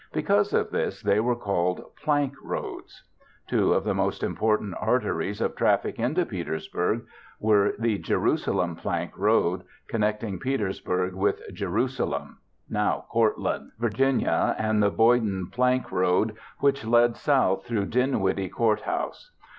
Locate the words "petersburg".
6.25-7.05, 10.39-11.13